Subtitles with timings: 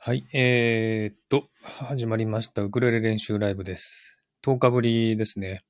[0.00, 2.62] はい、えー、っと、始まりました。
[2.62, 4.22] ウクレレ練習ライブです。
[4.44, 5.64] 10日ぶりですね。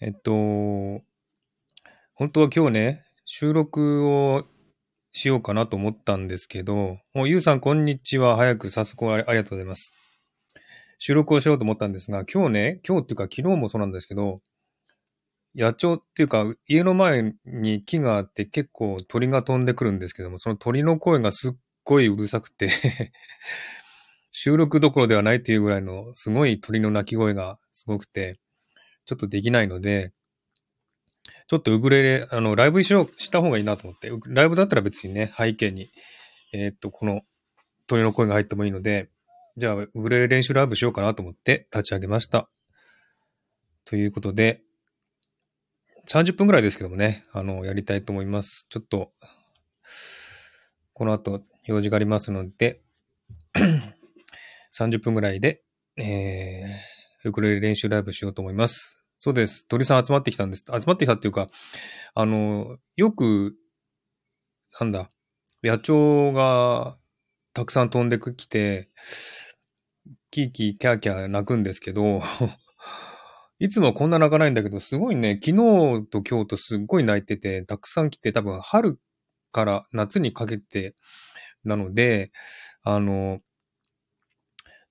[0.00, 0.30] えっと、
[2.14, 4.44] 本当は今日ね、収録を
[5.12, 8.36] しようかなと思ったんですけど、もうゆうさんこんにちは。
[8.36, 9.94] 早く早速ありがとうございます。
[11.00, 14.42] 収録をしようと思ったんですが、今日ね、今日っていうか昨日もそうなんですけど、
[15.56, 21.52] 野鳥っていうか、家の前に木があって結構鳥が飛んでくるんですけども、その鳥の声がすっ
[21.84, 22.70] ごいうるさくて
[24.30, 28.38] 収録どころではないっていうぐらいのすごい鳥の鳴き声がすごくて、
[29.04, 30.12] ちょっとできないので、
[31.46, 35.88] ちょっとウクレレ、あの、ライブしよう、した方がいいなと思って、ライブだったら別にね、背景に、
[36.52, 37.22] えーっと、この
[37.86, 39.10] 鳥の声が入ってもいいので、
[39.56, 42.48] じゃあ、ウクレレ練習ライブしようかなと思って立ち上げました。
[43.84, 44.62] ということで、
[46.08, 48.66] 30分ぐらいですけどもね、あの、やりたいと思います。
[48.70, 49.12] ちょっと、
[50.94, 52.82] この後、用事がありますので、
[54.78, 55.62] 30分ぐらいで、
[55.96, 59.04] えー、ウクレレ練習ライブしようと思います。
[59.18, 59.66] そうです。
[59.68, 60.64] 鳥さん集まってきたんです。
[60.66, 61.48] 集まってきたっていうか、
[62.14, 63.54] あの、よく、
[64.78, 65.08] なんだ、
[65.62, 66.98] 野鳥が
[67.54, 68.90] たくさん飛んできて、
[70.30, 72.20] キーキーキャーキャー鳴くんですけど、
[73.60, 78.98] いつもこんな鳴かないんだけど、すごいね、昨日と今日とすっごい鳴いてて、たくさん来て、多分春
[79.52, 80.96] から夏にかけて
[81.64, 82.32] なので、
[82.82, 83.40] あの、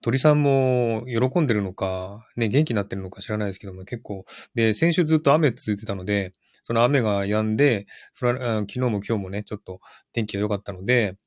[0.02, 7.88] 鳥さんも喜んでるのか、ね、元気になってるのか知らないですけども、結構、で、先週ずっと雨続いてたので、その雨が止んで、
[8.20, 9.80] 昨日も今日もね、ちょっと
[10.12, 11.18] 天気が良かったので、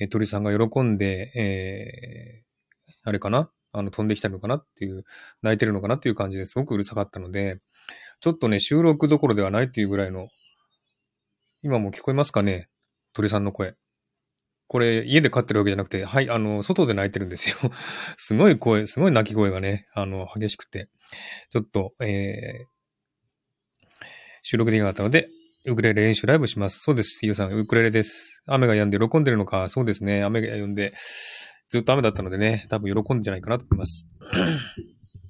[0.00, 3.50] え鳥さんが喜んで、えー、あれかな？
[3.72, 5.04] あの、飛んできたのかなっていう、
[5.42, 7.58] 泣いてるのかなっていう感じですごくうるさかったので、
[8.20, 10.28] ちょっとね、収録どころではないっていうぐらいの、
[11.62, 12.68] 今も聞こえますかね？
[13.12, 13.74] 鳥さんの声。
[14.70, 17.56] これ、家で飼ってるわけじゃなくて、はい、あの、外で泣いてるんですよ。
[18.16, 20.88] すごい声、すごい鳴き声がね、あの、激しくて、
[21.50, 22.66] ちょっと、えー、
[24.42, 25.28] 収録できなかったので、
[25.64, 26.82] ウクレレ練習ライブします。
[26.82, 28.44] そうです、ゆうさん、ウクレレです。
[28.46, 30.94] 雨が止んで喜んでるのか、そうですね、雨が止んで、
[31.68, 34.08] ずっと雨だったのでね、多分喜んでんじゃないかなと思います。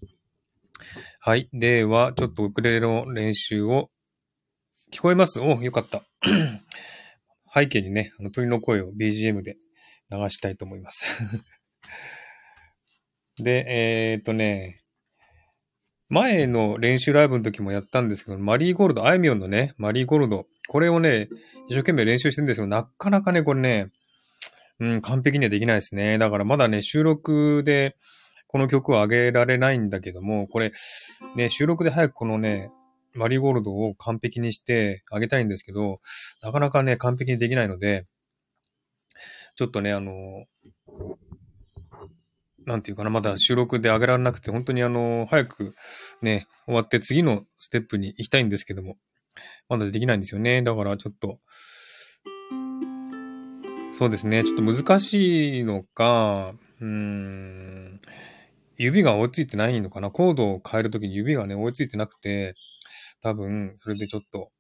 [1.19, 1.48] はい。
[1.54, 3.91] では、ちょっとウクレレの練習を、
[4.92, 5.41] 聞こえます？
[5.41, 6.04] お、よかった。
[7.53, 9.56] 背景にね、あの鳥の声を BGM で
[10.11, 11.05] 流したいと思います。
[13.43, 14.81] で、えー、っとね、
[16.09, 21.28] 前の練習ライブの時もやったんですけど、マリーゴールド、あいみょんのね、マリーゴールド、これをね、
[21.69, 23.91] 一生懸命練習してるんですけど、なかなかね、これね、
[24.81, 26.19] うん、完璧にはできないですね。
[26.19, 27.94] だからまだね、収録で
[28.49, 30.72] この曲を上げられないんだけども、これ、
[31.37, 32.71] ね、収録で早くこのね、
[33.15, 36.00] マリーゴールドを完璧にしてあげたいんですけど、
[36.43, 38.04] なかなかね、完璧にできないので、
[39.56, 40.12] ちょっとね、あの、
[42.66, 45.75] なんていうかな、まだ収録で上げられなくて、本当にあの、早く
[46.22, 48.97] ね、終わって次のステップに行きたいんですけども、
[49.69, 50.62] まだできないんですよね。
[50.62, 51.41] だからちょっと、
[53.92, 58.00] そうですね、ちょっと難しいのか、うーん、
[58.77, 60.10] 指が追いついてないのかな。
[60.10, 62.54] コードを変えるときに指がね、追いついてなくて、
[63.22, 64.50] 多分、それでちょっと、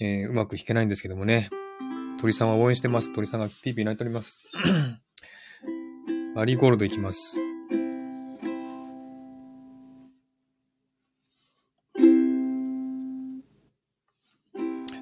[0.00, 1.50] えーうまく弾けないんですけどもね。
[2.20, 3.12] 鳥さんは応援してます。
[3.12, 4.40] 鳥さんがピーピー泣いております。
[6.34, 7.36] マリーゴールドいきます。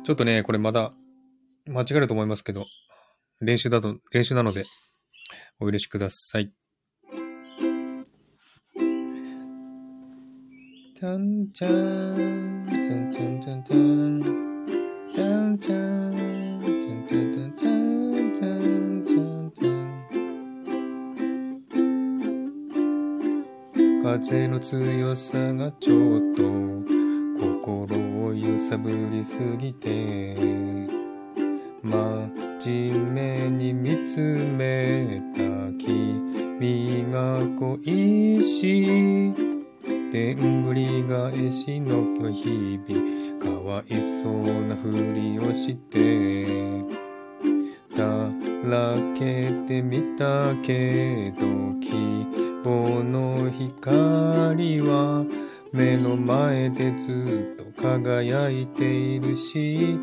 [0.04, 0.90] ちょっとね、これまだ
[1.66, 2.64] 間違えると思いますけど、
[3.40, 4.64] 練習だと、練習なので、
[5.60, 6.52] お許しください。
[10.98, 14.20] チャンチャン、チャンチャンチャンチャン、
[15.06, 15.74] チャンチャ
[16.08, 19.70] ン、チャンチャンチャンチャン、チャンチャンチャ
[23.92, 24.02] ン。
[24.02, 26.42] 風の強さがちょっと
[27.38, 27.94] 心
[28.26, 30.34] を揺さぶりすぎて
[31.80, 31.94] 真
[32.66, 35.42] 面目に見つめた
[35.78, 39.47] 君が恋しい
[40.10, 43.38] でんぐり返しの日々。
[43.38, 46.82] かわいそうなふりをして。
[47.96, 48.04] だ
[48.64, 51.46] らけてみたけど
[51.80, 52.26] 希
[52.64, 55.24] 望の光は
[55.72, 59.98] 目の前でずっと輝いているし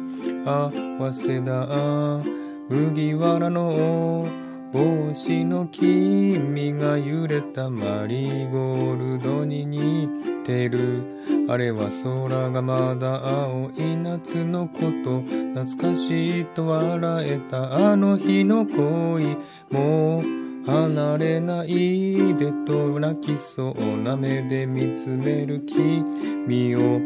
[0.46, 2.22] 合わせだ
[2.70, 4.28] 麦わらの
[4.76, 10.10] 帽子の君が揺れたマリーゴールドに似
[10.44, 11.04] てる。
[11.48, 19.38] あれは空がまだ青い夏のこと懐かしいと笑えたあの日の恋。
[19.72, 27.00] もう離れないでと泣きそうな目で見つめる君を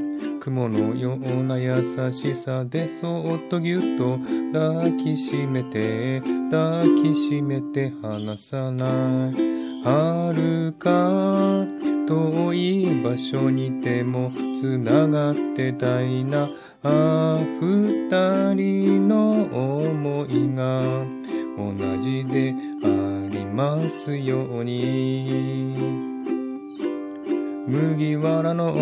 [0.49, 4.17] 雲のような優しさでそっとぎゅっと
[4.51, 9.49] 抱きしめて抱きしめて離さない。
[9.83, 11.67] 遥か
[12.07, 16.49] 遠い場所にてもつながってたいな。
[16.81, 20.81] あ二人の思いが
[21.57, 22.87] 同じであ
[23.31, 25.75] りますように
[27.67, 28.73] 麦わらの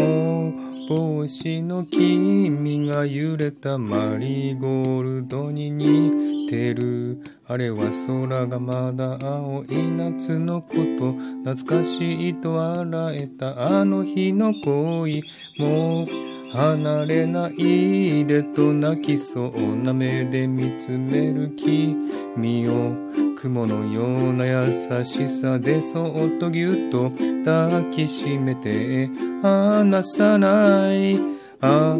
[0.88, 7.22] 帽子の君が揺れたマリーゴールドに似てる。
[7.46, 11.12] あれは空がまだ青い夏のこと。
[11.44, 15.24] 懐かしいと笑えたあの日の恋。
[15.58, 16.08] もう
[16.56, 23.27] 離れないでと泣きそうな目で見つめる君を。
[23.42, 24.74] 雲のような優
[25.06, 27.12] しさでそっとぎゅっと
[27.46, 29.10] 抱きしめて
[29.42, 31.20] 離さない。
[31.62, 32.00] あ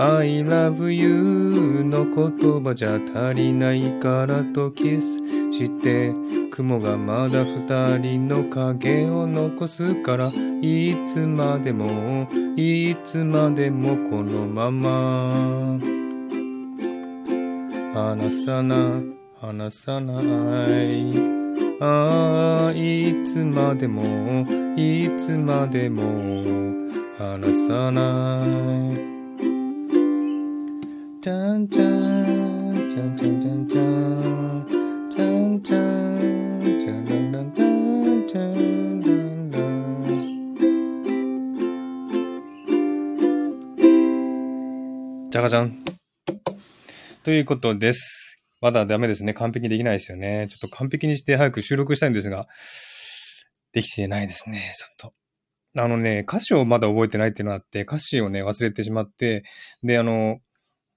[0.00, 5.18] I love you の言葉じゃ足りないからとキス
[5.50, 6.12] して
[6.52, 10.32] 雲がまだ二人の影を残すから
[10.62, 15.78] いつまでもいつまでもこのまま。
[17.94, 19.17] 離さない。
[19.40, 21.14] 離さない
[21.80, 24.02] ああいつまでも
[24.76, 26.02] いつまでも
[27.16, 28.44] 離さな
[28.92, 28.96] い
[31.22, 33.80] チャンチャンチャンチャンチャンチャ
[34.58, 34.66] ン
[35.08, 39.58] チャンチャンチャンランランチャンチャンランラ
[45.26, 45.78] ンじゃがじゃん
[47.22, 48.27] ということです。
[48.60, 49.34] まだダメですね。
[49.34, 50.46] 完璧にできないですよね。
[50.50, 52.46] ちょっと完璧にして早く収録したいんですが、
[53.72, 54.72] できてないですね。
[54.76, 55.14] ちょっと。
[55.80, 59.44] あのね、歌詞をまだ覚えてないっていうのがあって、歌詞をね、忘れてしまって、
[59.82, 60.38] で、あの、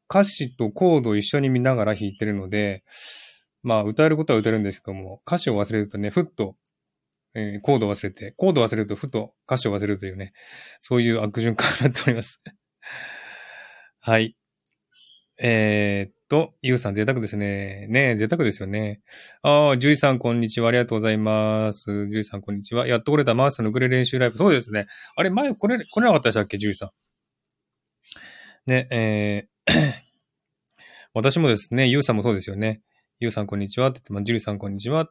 [0.09, 2.83] 歌詞とコードを一緒に見ながら弾いてるので、
[3.63, 6.55] まあ、歌えることは歌えるんですけども、歌詞を忘れるとね、ふっと、
[7.33, 10.33] えーコードを忘れて、コードを忘れるとふっと歌詞を忘れるというね、
[10.81, 12.41] そういう悪循環になっております。
[13.99, 14.35] はい。
[15.39, 17.87] えー、っと、ゆうさん贅沢ですね。
[17.89, 19.01] ねえ、贅沢ですよね。
[19.41, 20.69] ああ、ジュリさんこんにちは。
[20.69, 22.07] ありがとうございます。
[22.07, 22.87] ジュリさんこんにちは。
[22.87, 24.37] やっと来れたマースのウクレレ練習ライブ。
[24.37, 24.87] そうですね。
[25.17, 26.57] あれ、前、これ、来れなかったでしたっけ？
[26.57, 26.89] ジュリさん。
[28.65, 29.73] ね、えー、
[31.13, 32.81] 私もですね、ゆうさんもそうですよね。
[33.19, 33.89] ゆうさんこんにちは。
[33.89, 35.09] って言って、まあ、ジュリさんこんにちは。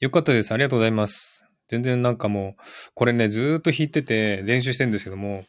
[0.00, 0.50] よかったです。
[0.50, 1.46] ありがとうございます。
[1.68, 2.62] 全然なんかもう、
[2.94, 5.44] これね、ずーっと弾いてて練習してるんですけども、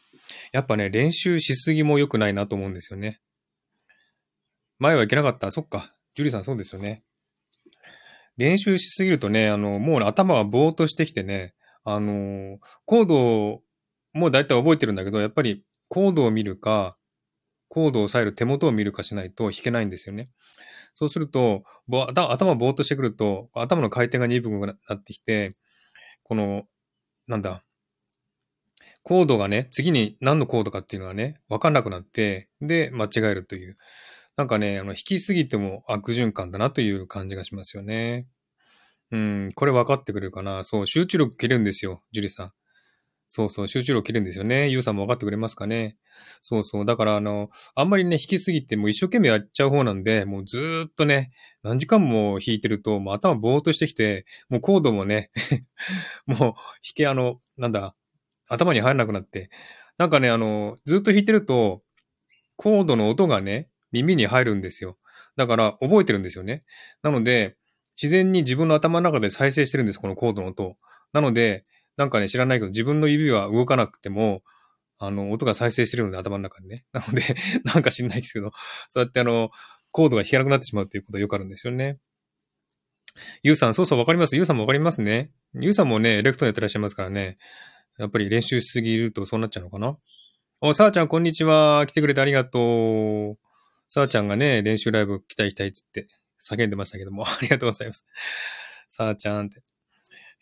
[0.52, 3.20] やっぱね、練習しすぎも良くないなと思うんですよね。
[4.80, 5.52] 前はいけなかった。
[5.52, 5.90] そっか。
[6.16, 7.04] ジュリさんそうですよね。
[8.38, 13.64] 練習しすぎるとね、あの、もう頭がぼーっとしてきてね、あの、コードを
[14.14, 16.98] もう大体覚えてるんだけど、やっぱりコードを見るか、
[17.70, 20.30] コードを押さえる手元を見るかしないと弾けないんですよね。
[20.94, 25.52] そうすると、頭頭ぼーっとしてくると、頭の回転が鈍くなってきて、
[26.24, 26.66] この、
[27.28, 27.64] なんだ、
[29.04, 33.78] コードがね、次に何のコードかっていうのがね、わかんなくなって、で、間違えるという。
[34.38, 38.28] なんかね、あの、弾きすぎても悪循環だなという感じがしますよね。
[39.12, 42.52] うん、これ分かってくれるかなそう、集中力切れるんですよ、ジュリさん。
[43.30, 44.70] そうそう、集中力切れるんですよね。
[44.70, 45.98] ユウさんも分かってくれますかね
[46.42, 46.86] そうそう。
[46.86, 51.32] だから、あの、あんまりね、弾きすぎて、もう一生懸命やっちゃう方なんで、もうずーっとね、
[51.64, 55.32] 何時間も弾いてると、もう頭ぼーっとしてきて、もうコードもね、
[56.28, 56.54] もう弾
[56.96, 57.96] け、あの、なんだ、
[58.48, 59.50] 頭に入らなくなって。
[59.98, 61.82] なんかね、あの、ずっと弾いてると、
[62.56, 64.98] コードの音がね、耳に入るんですよ。
[65.36, 66.64] だから、覚えてるんですよね。
[67.04, 67.58] なので、
[68.02, 70.78] 自然に自分の頭の中で再生してるんです、このコードの音。
[71.14, 71.64] なので、
[71.98, 74.44] なんかね、知らないけど、自分の指は動かなくても、
[75.00, 76.84] あの、音が再生してるので、頭の中にね。
[76.94, 78.52] なので、 なんか知んないですけど、
[78.90, 79.50] そうやってあの、
[79.92, 81.98] コードが弾けなくなってしまうっていうことがよくあるんですよね。
[83.42, 84.36] ゆうさん、そうそう、わかります。
[84.36, 85.30] ゆうさんもわかりますね。
[85.54, 87.38] ゆうさんもね、エレクトーンやってらっしゃいますからね。
[87.98, 89.98] やっぱり練習しすぎるとそうなっちゃうのかな
[90.62, 91.86] お、さあちゃん、こんにちは。
[91.88, 93.47] 来てくれてありがとう。
[93.90, 96.14] さあちゃんがね、練習ライブ来たい来たいって言って
[96.44, 98.06] 叫んでましたけども、 ありがとうございます。
[98.90, 99.62] さあちゃんって。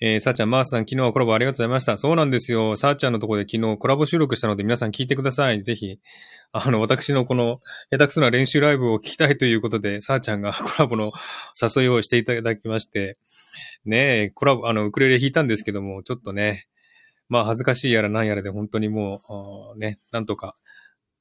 [0.01, 1.97] えー、さあちゃん、マースさん、昨日はコラボありがとうございました。
[1.97, 2.75] そうなんですよ。
[2.75, 5.63] さあちゃんのところで昨日コラボ収録したので皆さん聞いてください。
[5.63, 5.99] ぜひ。
[6.51, 7.61] あの、私のこの
[7.91, 11.11] 下手くそな練習ライブを聞きたいということで、さあちゃんがコラボの
[11.61, 13.17] 誘いをしていただきまして、
[13.85, 16.67] ねえ、コラボ、あの、ウクレレ弾いたんですけども、ちょっとね、
[17.29, 19.21] まあ恥ずかしいやら何やらで本当にも
[19.75, 20.55] う、ね、なんとか、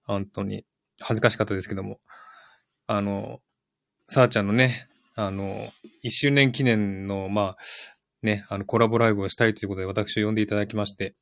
[0.02, 0.64] 本当に
[1.00, 1.98] 恥ずかしかったですけども、
[2.86, 3.40] あの、
[4.08, 5.72] さあちゃんのね、あの、
[6.02, 7.56] 一周年記念の、まあ、
[8.22, 11.14] ね、あの、コラボライブをしたいということで私を呼んでいただきまして、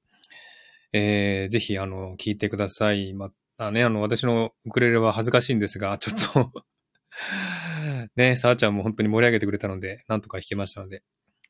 [0.92, 3.14] えー、ぜひ、あの、聞いてください。
[3.14, 6.64] まあね、あの、私のウクレレは恥ずかしいんですが、ちょっと
[8.16, 11.02] ね、さあちゃんも本当に盛り上げてくれたので、なんとか弾けましたので、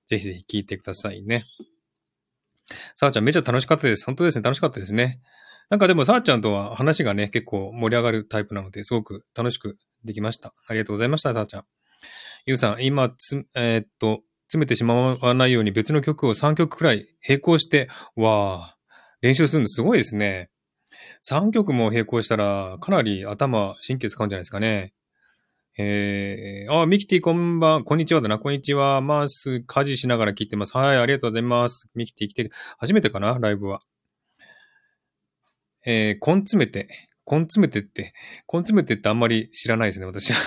[0.06, 1.44] ぜひぜひ聞いてくださいね。
[2.96, 4.06] さあちゃんめちゃ楽しかったです。
[4.06, 5.20] 本当ですね、楽しかったですね。
[5.70, 10.52] なんかでもさあちゃんとは話がね、結構盛り上がるタイプなので、すごく楽しくできました。
[10.66, 11.62] ありがとうございました、さあちゃん。
[12.46, 20.50] ゆうさん、今つ、えー、っと、詰めてしまわないように別の曲を3曲くらい並行して、わー、練習するのすごいですね。
[21.26, 24.92] 3曲も並行したら、かなり頭、神経使うんじゃないですかね。
[25.78, 29.00] えー、あ、ミキティこんばん、こんにちはだな、こんにちは。
[29.00, 30.76] マース、家事しながら聞いてます。
[30.76, 31.88] はい、ありがとうございます。
[31.94, 33.38] ミキティ来て、初めてかな？
[33.38, 33.80] ライブは。
[35.84, 36.88] えー、根詰めて、
[37.30, 38.14] 根詰めてって、
[38.52, 40.38] 根詰めてってあんまり知らないですね、私は。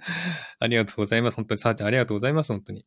[0.60, 1.36] ありがとうございます。
[1.36, 2.86] 本当に、さーちゃんありがとうございます、本当に。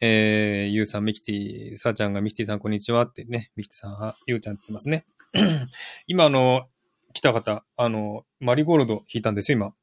[0.00, 5.06] えー、ゆうさん、ミキティ、さーちゃんがミキティさん、こんにちはってね、ミキティさんは、ゆうちゃんって言いますね。
[6.06, 6.68] 今、あの、
[7.12, 9.74] 来た方、あの、マリゴールド弾いたんですよ、今。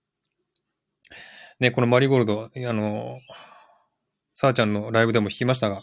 [1.59, 3.17] ね、このマリゴールド、あの、
[4.35, 5.81] さあちゃんのライブでも弾きましたが、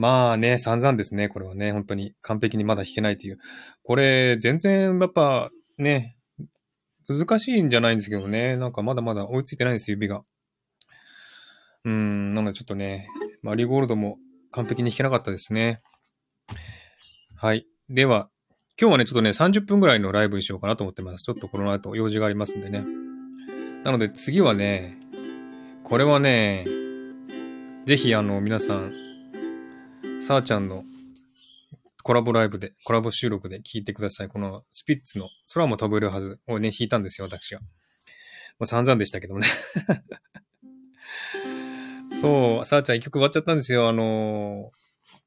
[0.00, 3.36] まあね、散々ですね、これはね、本当に完璧にまだ弾けないという。
[3.82, 6.16] これ、全然やっぱね、
[7.06, 10.22] 難しいんじゃないんですけどね、なんかまだまだ追いついてないんです、指が。
[11.84, 13.08] うん、なのでちょっとね、
[13.42, 14.16] マリーゴールドも
[14.52, 15.82] 完璧に弾けなかったですね。
[17.36, 17.66] はい。
[17.90, 18.30] では、
[18.80, 21.24] 今日はね、ちょっとね、30分ぐらいのライブにしようかなと思ってます。
[21.24, 22.86] ちょっとこの後用事がありますんでね。
[23.84, 24.96] なので次はね、
[25.84, 26.64] これはね、
[27.84, 29.09] ぜひあの皆さん、
[30.30, 30.84] さあちゃんの
[32.04, 34.28] コラボライブで、コラボ収録で聞いてください。
[34.28, 37.60] このスピッツの空も飛べるはずをね、弾いたんですよ、私は。
[37.60, 37.66] ま
[38.60, 39.48] あ、散々でしたけどもね
[42.14, 43.88] そう、さあちゃん一曲終わっちゃったんですよ。
[43.88, 44.70] あの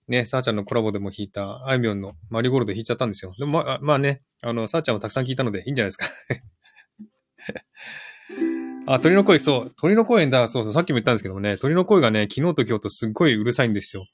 [0.08, 3.34] ー、ね、さあちゃんのコラボでも弾いた、あいみょんのマリーゴールド弾いちゃったんですよ。
[3.38, 6.06] でもまあ、まあね、あの、さあちゃんもたくさん聞いたのでいいんじゃないですか
[8.88, 9.74] あ、鳥の声、そう。
[9.76, 10.48] 鳥の声だ。
[10.48, 10.74] そうそう。
[10.74, 11.58] さっきも言ったんですけどもね。
[11.58, 14.06] 鳥の声がね、昨日と今日とすっごいうるさいんですよ。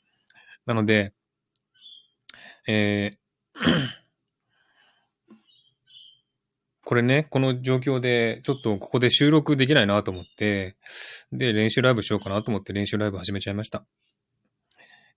[0.66, 1.13] なので、
[2.68, 3.20] えー
[6.86, 10.74] これね、この状況で、ちょっとここで収録できないなと思って、
[11.32, 13.86] で、練習ライブしようかなと思って練習ライブ始めちゃいました。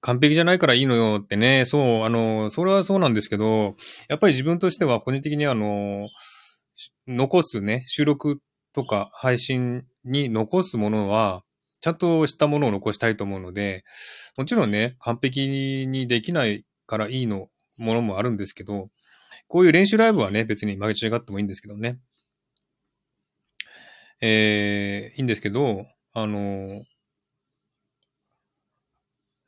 [0.02, 3.76] 完璧じゃないからいいのよってね、そう、あの、それはそうなんですけど、
[4.08, 6.06] やっぱり自分としては個人的にあの、
[7.06, 8.40] 残すね、収録
[8.74, 11.42] とか配信に残すものは、
[11.82, 13.82] ちゃんとしたものを残したいと思うので、
[14.38, 18.86] もちろんね、完璧にできないからいいのものもあるんですけど、
[19.48, 21.98] こういう練習ライブはね、別に曲げ違ってもいいんですけどね。
[24.20, 26.84] えー、いいんですけど、あの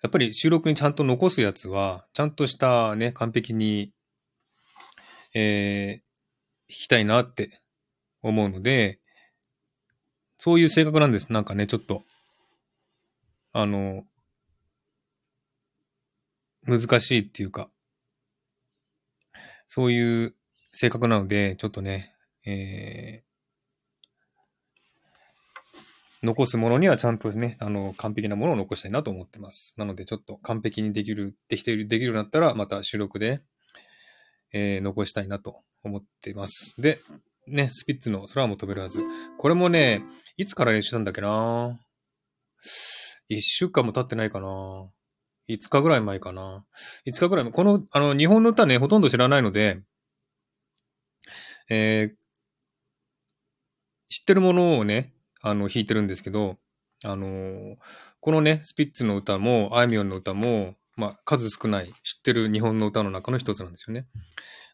[0.02, 3.92] やっぱり収録にちゃんと残すやつは、ちゃんとしたね、完璧に、
[5.34, 6.02] えー、弾
[6.68, 7.60] きたいなって
[8.22, 8.98] 思うので、
[10.36, 11.32] そういう性格なんです。
[11.32, 12.02] なんかね、ちょっと、
[13.56, 14.04] あの、
[16.66, 17.70] 難しいっていうか、
[19.68, 20.34] そういう
[20.72, 29.74] 性格なので、ちょっとね、えー、残すものにはちゃんとね、あの、完璧なものを残したいなと思ってます。
[29.78, 33.40] なので、ちょっと完璧にできる、できている、できるようになったら、また収録で、
[34.52, 36.74] えー、残したいなと思ってます。
[36.82, 36.98] で、
[37.46, 39.00] ね、スピッツの空も飛べるはず。
[39.38, 40.02] これもね、
[40.36, 41.28] いつから練習したんだっけな？
[41.28, 44.48] ぁ一週間も経ってないかな
[45.48, 46.64] 5日ぐらい前かな。
[47.06, 47.52] 5日ぐらい前。
[47.52, 49.82] この、あの、日本の歌ね、ほとんど知らないので、
[51.68, 52.14] えー、
[54.08, 55.12] 知ってるものをね、
[55.42, 56.56] あの、弾いてるんですけど、
[57.04, 57.76] あのー、
[58.20, 64.06] このね、スピッツの歌も、あいみょんの歌も、まあ、数少ない知ってる日本の歌の中の一つなんですよね。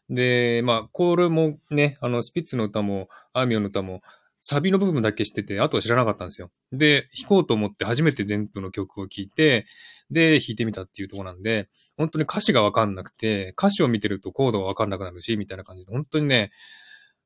[0.09, 4.01] で、まあ、これもね、あの、スピッツの歌も、アーミオの歌も、
[4.41, 6.49] サビの部分だけ知ってて、あとは知らなかったんですよ。
[6.71, 9.65] で、弾こうと思って初めて全部の曲を聴いて、
[10.09, 16.51] で、弾いてみたっていうとこなんで、本当に歌詞がわかんなくて、歌詞を見てるとコードがわかんなくなるし、みたいな感じで、本当にね、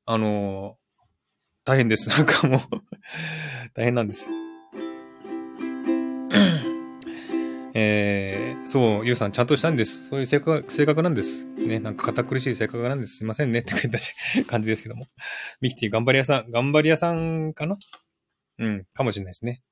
[0.04, 0.76] あの
[1.64, 2.10] 大変です。
[2.10, 2.60] なんかもう
[3.74, 4.30] 大変なんです。
[7.78, 10.08] えー、そう、ゆうさんちゃんとしたんです。
[10.08, 11.44] そういう性格、性格なんです。
[11.44, 13.18] ね、なんか堅苦しい性格なんです。
[13.18, 15.08] すいませんねって言った、感じですけども。
[15.60, 17.76] ミキティ頑張り屋さん、頑張り屋さんかな？
[18.60, 19.62] うん、かもしれないですね。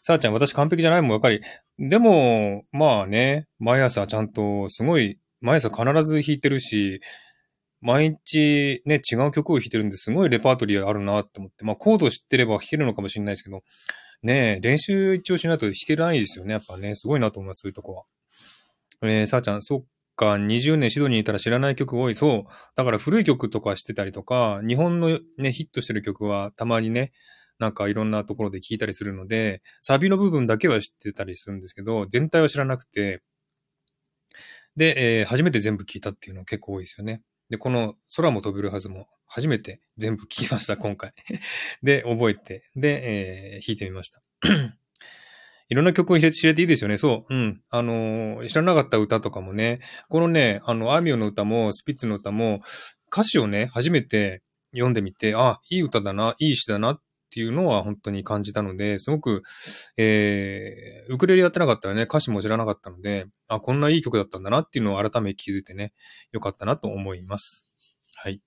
[0.00, 1.42] さあちゃん、私完璧じゃないもんわかり。
[1.78, 7.02] でも、まあね、毎朝ちゃんと、すごい、毎朝必ず弾いてるし、
[7.82, 13.60] 毎日ね、違う曲を弾いてるんですごいレパートリーあるなって思って、まあコード知ってれば弾けるのかもしれないですけど、
[14.22, 16.52] ねえ練習一応しないと弾けないですよね。
[16.52, 18.04] やっぱね、すごいなと思います、そういうとこは。
[19.02, 19.84] えー、さあちゃん、そっ
[20.16, 22.14] か、20年シドニーにいたら知らない曲多い。
[22.14, 22.52] そう。
[22.76, 27.12] だから古い曲とか知ってたりとか、日本のね、ヒットしてる曲はたまにね、
[27.58, 33.22] なんかいろんなところで聞いたりするので、サビの部分だけは知ってたりするんですけど、全体は知らなくて、
[34.76, 37.22] で、えー、初めて全部聞いたっていうの結構多いですよね。
[37.50, 41.12] で、この空も飛べるはずも初めて全部聞きました、今回。
[41.82, 44.22] で、覚えて、で、えー、弾いてみました。
[45.68, 46.96] いろんな曲を知れていいですよね。
[46.96, 47.34] そう。
[47.34, 47.62] うん。
[47.70, 49.78] あのー、知らなかった歌とかもね、
[50.08, 52.60] このね、あの、アーミオの歌も、スピッツの歌も、
[53.12, 54.42] 歌詞をね、初めて
[54.72, 59.44] 読んでみて、あ、いい歌だな、いい詩だなっっていうのは本当に感じたので、すごく、
[59.96, 65.92] えー、ウクレレやってなかったらね、歌詞も知らなかったので、あ、こんないい曲だったんだなっていうのを改めて気づいてね、
[66.32, 67.68] よかったなと思います。
[68.16, 68.42] はい。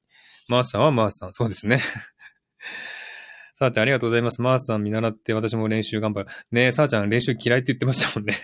[0.50, 1.34] マーさんはマースさん。
[1.34, 1.80] そうですね。
[3.56, 4.42] さあちゃんありがとうございます。
[4.42, 6.30] マーさん見習って私も練習頑張る。
[6.52, 8.36] ねえ、さあちゃん練習嫌いって言ってましたもんね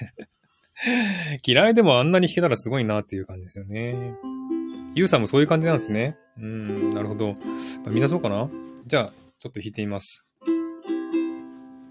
[1.45, 4.15] 嫌いでもあんなに弾けたらすごいなっていう感じですよね。
[4.95, 6.17] ゆうさんもそういう感じなんですね。
[6.37, 7.35] うん、なるほど。
[7.87, 8.49] みんなそうかな？
[8.85, 10.25] じゃあ、ちょっと弾いてみます。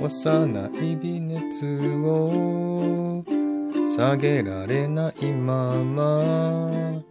[0.00, 1.66] 幼い微熱
[2.04, 3.24] を
[3.88, 7.02] 下げられないまま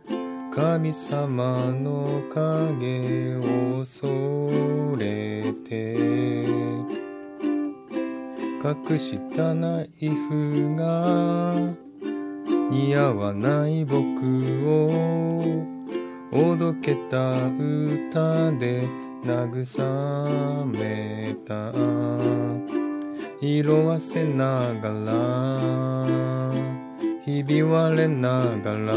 [0.55, 4.07] 神様の影を恐
[4.97, 5.97] れて
[8.63, 11.53] 隠したナイフが
[12.71, 14.01] 似合わない僕
[14.65, 15.67] を
[16.31, 18.87] おどけた歌で
[19.23, 22.36] 慰めた。
[23.39, 26.51] 色あせながら
[27.23, 28.93] ひび割れながら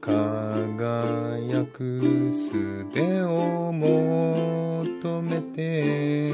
[0.00, 6.32] 輝く術を求めて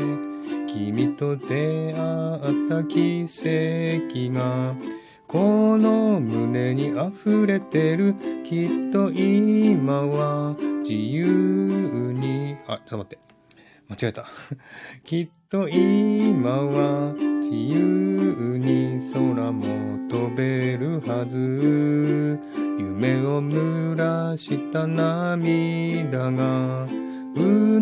[0.66, 4.76] 君と出会った奇跡が
[5.26, 8.14] この胸に溢れてる。
[8.44, 12.56] きっと今は自由に。
[12.66, 13.28] あちょっと待って。
[13.88, 14.24] 間違えた
[15.04, 19.64] きっと今は自由に空も
[20.06, 22.38] 飛べるはず。
[22.78, 26.86] 夢を濡らした涙が
[27.34, 27.80] 海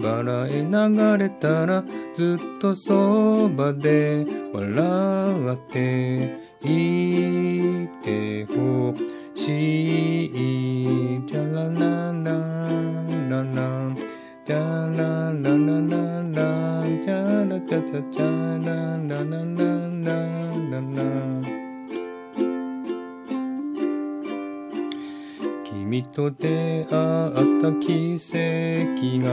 [0.00, 1.82] 原へ流れたら
[2.14, 8.94] ずっとそばで笑っていてほ
[9.34, 11.26] しい。
[11.26, 12.30] じゃららら
[13.28, 13.96] らら
[14.46, 16.27] じゃららららら。
[17.66, 18.26] じゃらじゃじゃじゃ
[18.58, 18.74] ら
[19.08, 20.14] ららら
[20.70, 21.02] らら
[25.64, 29.28] 君と出会った奇跡が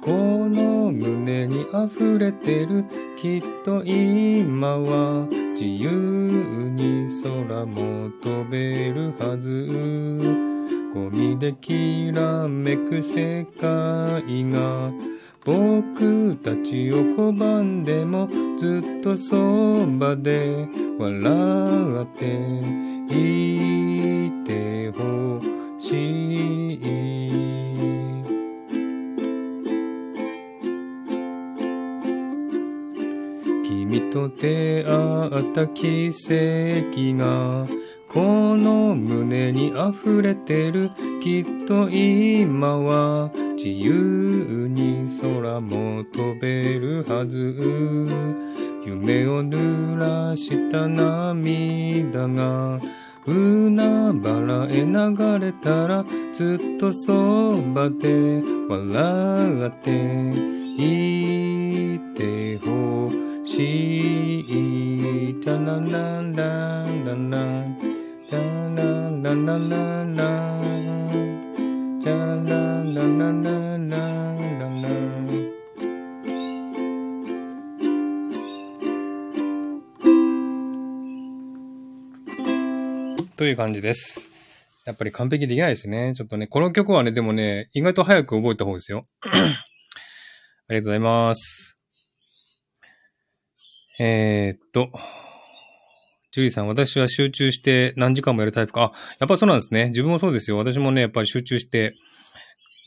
[0.00, 0.10] こ
[0.48, 2.84] の胸に溢れてる。
[3.16, 10.52] きっと今は自由に空も飛べるはず。
[10.92, 14.90] ゴミできらめく世界が
[15.44, 22.26] 僕たちを拒んでもずっとそばで笑って
[23.10, 25.40] いてほ
[25.80, 26.78] しい。
[33.64, 37.66] 君と出会った奇跡が
[38.06, 40.92] この胸に溢れてる。
[41.20, 43.32] きっと今は
[43.64, 47.54] 自由に空も飛べるはず。
[48.84, 52.80] 夢を濡らした涙が
[53.24, 53.76] 海
[54.20, 59.92] 原へ流れたらずっとそばで笑って
[60.76, 63.12] いてほ
[63.44, 65.40] しい。
[65.40, 67.14] タラララララ
[68.28, 68.42] ラ
[69.22, 70.41] ララララ
[83.42, 84.30] という感じです。
[84.84, 86.12] やっぱり完璧できないですね。
[86.14, 89.02] ちょっとね、この曲はね、でもね、意外と早く覚えた方ですよ。
[90.68, 91.76] ありがとうございます。
[93.98, 94.92] えー、っと、
[96.30, 98.92] ジュリーさん、私は集中して何時間もやるタイプか。
[98.94, 99.86] あ、やっぱそうなんですね。
[99.86, 100.56] 自分もそうですよ。
[100.56, 101.94] 私もね、やっぱり集中して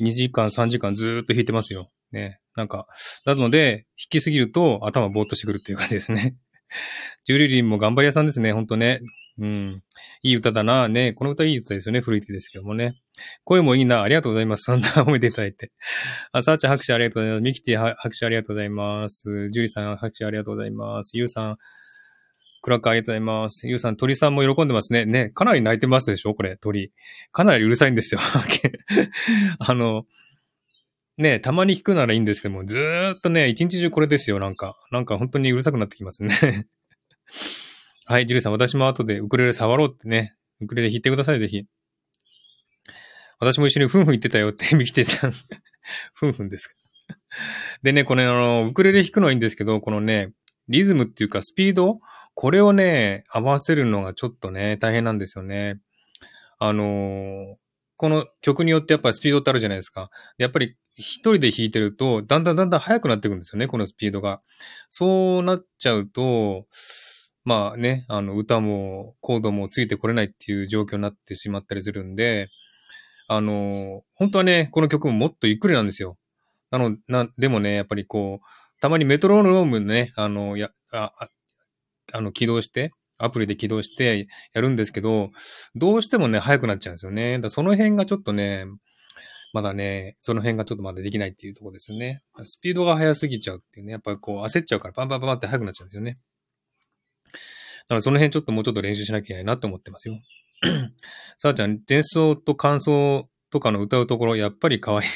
[0.02, 1.88] 2時間、3時間ずーっと弾いてますよ。
[2.12, 2.40] ね。
[2.56, 2.88] なんか、
[3.26, 6.36] なので、弾きすぎると頭ぼーっとしてくるっていう感じですね。
[7.26, 8.52] ジュリリンも頑張り屋さんですね。
[8.54, 9.00] ほんとね。
[9.38, 9.84] うん。
[10.24, 10.88] いい歌だな。
[10.88, 11.14] ね。
[11.14, 12.02] この歌いい歌ですよね。
[12.02, 12.96] 古い手ですけどもね。
[13.44, 14.02] 声もいいな。
[14.02, 14.64] ありがとうございます。
[14.64, 15.72] そんな褒めていただいて。
[16.32, 17.42] あ、さーちゃん拍手ありがとうございます。
[17.42, 19.50] ミキティ拍手ありがとうございます。
[19.50, 21.18] ジュリさん拍手ありがとうございます。
[21.18, 21.56] ユウさん、
[22.66, 23.68] クラッカーありがとうございます。
[23.68, 25.06] ユウさん、鳥さんも喜んでますね。
[25.06, 25.30] ね。
[25.30, 26.92] かなり泣いてますでしょこれ、鳥。
[27.32, 28.22] かなりうるさいんですよ。
[29.60, 30.08] あの、
[31.20, 34.76] ねたまに聞くならいいんですけども、ずーっとね、一日中これですよ、なんか。
[34.90, 36.66] なんか本当にうるさくなってきますね。
[38.08, 40.36] はい、ジュリさん、私も後でウクレレ触ろうってね。
[40.60, 41.66] ウクレレ弾いてください、ぜひ。
[43.38, 45.34] 私も一緒にふんふん言ってたよって、 ミキテさん。
[46.16, 46.74] ふんふんですか。
[47.84, 50.32] でね、これあの、ウクレレ弾くのはいいんですけど、このね、
[50.68, 51.96] リズムっていうかスピード？
[52.34, 55.80] これをね、合わせるのがちょっとね、大変なんですよね。
[56.60, 57.56] あのー
[57.98, 60.10] この曲によってやっぱりスピードってあるじゃないですか。
[60.38, 64.42] やっぱり一人で弾いてると、だんだんだんだん速くなっていくんですよね、このスピードが。
[64.90, 66.66] そうなっちゃうと、
[67.46, 72.48] まあね、あの、歌もコードもついてこれないっていう状況になってしまったりするんで、
[73.30, 76.18] あの、本当はね、この曲ももっとゆっくりなんですよ。
[76.72, 78.46] なの、な、でもね、やっぱりこう、
[78.82, 81.12] たまにメトロノームね、あの、や、あ、
[82.14, 85.30] あの、起動して、アプリで起動してやるんですけど、
[85.76, 87.40] どうしてもね、速くなっちゃうんですよね。
[87.40, 88.66] だその辺がちょっとね、
[89.54, 92.22] まだね、その辺がちょっとまだできないっていうとこですよね。
[92.44, 96.16] スピードが速すぎちゃうっていうね、やっぱりこう焦っちゃうから、パンパンパンって速くなっちゃうんですよね。
[97.88, 100.20] なのでその辺ちょっともうちょっと練習しなきゃいけないなと思ってますよ。
[101.38, 105.08] さあちゃん、前奏と感想とかの歌うところ、やっぱり可愛い。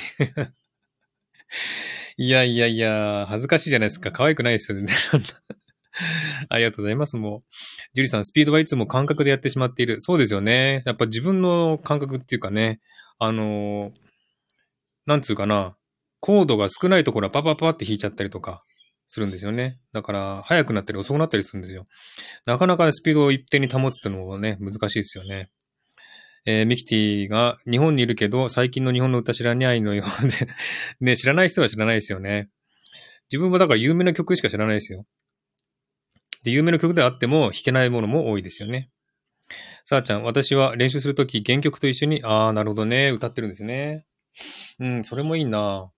[2.22, 4.12] いやいやいや、恥ずかしいじゃないですか。
[4.12, 4.92] 可愛くないですよね。
[6.50, 7.16] ありがとうございます。
[7.16, 7.40] もう、
[7.94, 10.02] ジュリさん、スピードはいつも感覚でやってしまっている。
[10.02, 10.84] そうですよね。
[10.86, 12.82] やっぱ自分の感覚っていうかね、
[13.20, 13.94] あのー
[15.06, 15.78] なんつうかな、
[16.20, 18.66] コードが少ないところはパパパって弾いちゃったりとか
[19.08, 19.80] するんですよね。
[19.94, 21.86] だから、速くなったり遅くなったりするんですよ。
[22.46, 25.50] なかなかスピードを一定に保つっていうのもね、難しいですよね。
[26.46, 30.04] えーミキティが日本にいるけど、最近の日本の歌知らないのよ。
[30.40, 30.48] で、
[31.02, 32.50] ね、知らない人は知らないですよね。
[33.32, 35.06] 自分もだから有名な曲しか知らないですよ。
[36.44, 38.90] で、有名な曲であっても弾けないものも多いですよね。
[39.86, 44.06] さあちゃん、私は練習するとき原曲と一緒に、あー、なるほどね、歌ってるんですね。
[44.80, 45.92] うん、それもいいな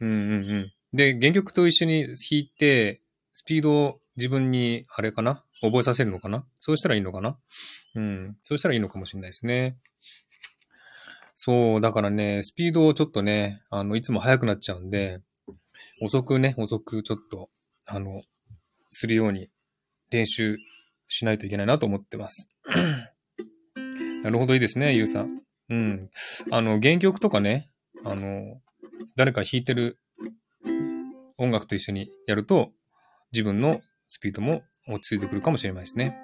[0.00, 0.72] うんうんうん。
[0.92, 3.02] で、原曲と一緒に弾いて、
[3.34, 5.44] スピードを自分に、あれかな？
[5.60, 6.44] 覚えさせるのかな？
[6.58, 7.38] そうしたらいいのかな？
[7.94, 8.36] うん。
[8.42, 9.76] そうしたらいいのかもしれないですね。
[11.34, 15.20] そう、だからね、スピードをちょっとね、あの、いつも速くなっちゃうんで、
[16.00, 17.50] 遅くね、遅くちょっと、
[17.86, 18.22] あの、
[18.90, 19.48] するように
[20.10, 20.56] 練習
[21.08, 22.48] しないといけないなと思ってます。
[24.22, 25.42] なるほど、いいですね、ゆうさん。
[25.68, 26.10] うん。
[26.50, 27.70] あの、原曲とかね、
[28.04, 28.60] あの、
[29.16, 29.98] 誰か弾いてる
[31.38, 32.72] 音楽と一緒にやると、
[33.32, 33.80] 自分の
[34.12, 36.14] スピードも落ち着いてくるかもしれないですね。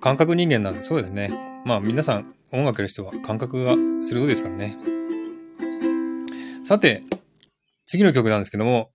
[0.00, 1.62] 感覚人間なんで、そうですね。
[1.64, 4.76] まあ皆さん、音楽やる人は感覚が鋭いですからね。
[6.62, 7.02] さて、
[7.86, 8.92] 次の曲なんですけども、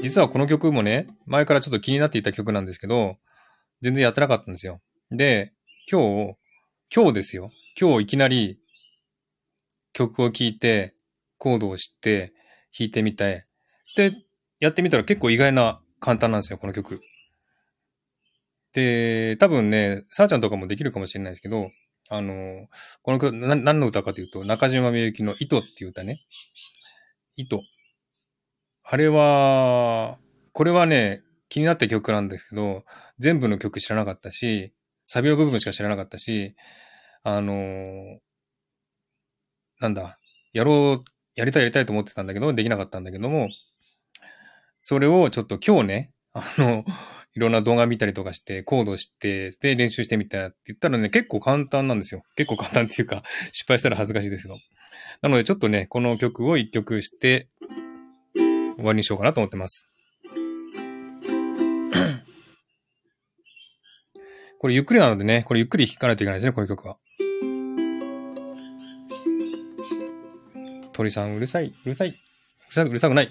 [0.00, 3.16] 実はこの曲もね、前からちょっと気になっていた曲なんですけど、
[3.80, 4.82] 全然やってなかったんですよ。
[5.10, 5.54] で、
[5.90, 6.36] 今日、
[6.94, 7.50] 今日ですよ。
[7.80, 8.60] 今日いきなり
[9.94, 10.94] 曲を聴いて、
[11.38, 12.34] コードを知って、
[12.78, 13.46] 弾いてみて、
[13.96, 14.12] で、
[14.60, 17.00] やってみたら結構意外な簡単なんですよ、この曲。
[18.72, 21.68] で、多分ね、さあちゃんとかもできるかもしれないですけど、
[22.10, 22.68] あの、
[23.02, 26.20] この曲、何の歌かというと、中島みゆきの糸っていう歌ね。
[27.36, 27.60] 糸。
[28.82, 30.18] あれは、
[30.52, 32.84] これはね、気になった曲なんですけど、
[33.18, 34.72] 全部の曲知らなかったし、
[35.06, 36.54] サビの部分しか知らなかったし、
[37.22, 38.20] あの、
[39.80, 40.18] なんだ、
[40.52, 43.48] やろう、やりたいやりたいと思ってたんだけど、できなかったんだけども、
[44.88, 46.82] それをちょっと今日ね、あの、
[47.36, 52.22] いろんな動画見たりとかして、コードして、で、練習してみたって言ったらね、結構簡単なんですよ。
[52.36, 53.22] 結構簡単っていうか、
[53.52, 54.56] 失敗したら恥ずかしいですけど。
[55.20, 57.48] なので、ちょっとね、この曲を一曲して、
[58.34, 59.86] 終わりにしようかなと思ってます。
[64.58, 66.96] これゆっくりなのでね、これゆっくり弾かないといけないですね、この曲は。
[70.94, 72.16] 鳥さんうるさい、うるさい、うる
[72.72, 73.28] さうるさくない。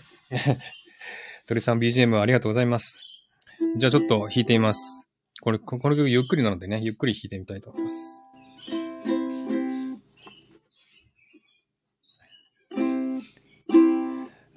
[1.48, 3.32] 鳥さん BGM ありがとうございます。
[3.78, 5.08] じゃあちょっと弾いてみます。
[5.42, 8.22] これ、ここの曲ゆっくりなのでね、ゆっくり弾いてみたいと思います。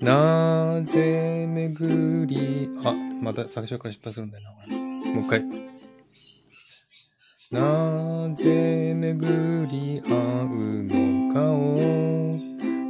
[0.01, 4.77] なぜ巡り、あ、また最初から失敗するんだよな、これ。
[5.13, 5.45] もう一回。
[7.53, 12.41] なぜ巡り合うのかを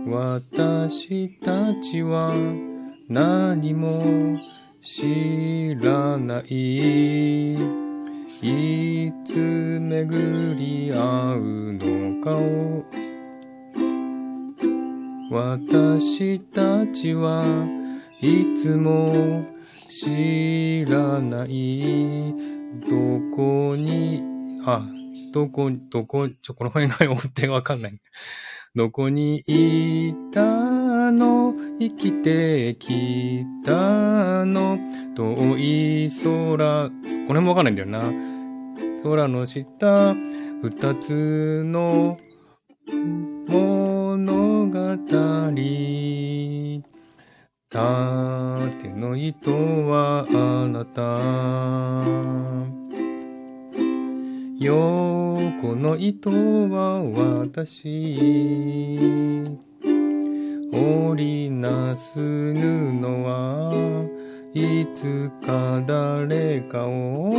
[0.06, 2.69] 私たちは
[3.10, 4.38] 何も
[4.80, 9.36] 知らないいつ
[9.80, 11.00] 巡り合
[11.34, 12.84] うのかを
[15.32, 17.42] 私たちは
[18.20, 19.44] いつも
[19.88, 22.32] 知らない
[22.88, 22.96] ど
[23.34, 24.22] こに
[24.64, 24.86] あ
[25.32, 28.00] どこどこちょこの辺が音程がわかんない。
[28.76, 30.69] どこにいた
[31.10, 34.78] の生きてきたの。
[35.14, 36.90] 遠い空。
[36.90, 38.02] この辺もわかんないんだよな。
[39.02, 40.14] 空の下
[40.62, 42.18] 二つの
[43.48, 44.80] 物語。
[47.70, 49.52] 縦の糸
[49.88, 51.00] はあなた。
[54.58, 57.00] 横の糸は
[57.46, 58.50] 私。
[60.72, 63.72] 織りなす布は
[64.52, 64.86] い。
[64.94, 67.32] つか誰かを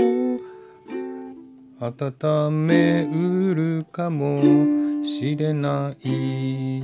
[1.80, 4.42] 温めうるかも
[5.04, 6.82] しれない。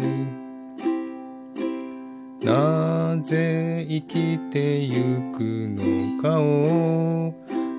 [2.44, 5.02] なぜ生きてゆ
[5.34, 7.34] くのかを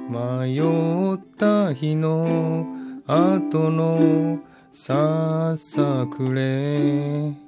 [0.08, 2.66] 迷った日の
[3.06, 4.38] 後の
[4.72, 7.47] ささくれ。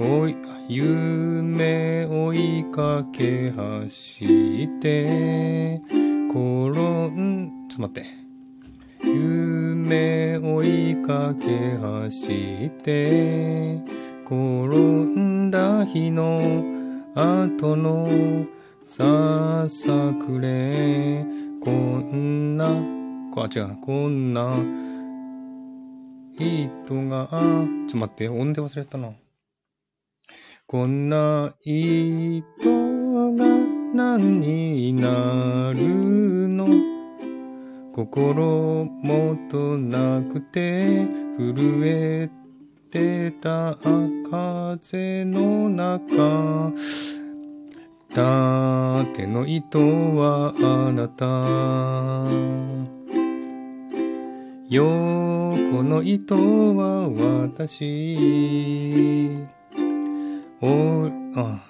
[0.00, 0.36] おい
[0.68, 4.24] 夢追いかけ走
[4.64, 5.82] って
[6.30, 6.38] 転
[7.10, 8.06] んちょっと待って。
[9.02, 13.82] 夢追いかけ走って
[14.24, 14.36] 転
[15.18, 16.62] んだ日の
[17.16, 18.46] 後の
[18.84, 21.26] ささくれ。
[21.60, 22.68] こんな
[23.34, 24.54] こあ違うこんな
[26.38, 29.10] 人がちょっと待って音で忘れたな。
[30.70, 33.46] こんな人が
[33.94, 36.68] 何になるの？
[37.94, 41.06] 心もとなくて
[41.38, 42.28] 震え
[42.90, 43.78] てた
[44.30, 46.70] 風の中。
[48.12, 51.24] 縦の糸はあなた。
[54.68, 56.36] 横の糸
[56.76, 57.08] は
[57.56, 59.48] 私。
[60.60, 61.60] おあ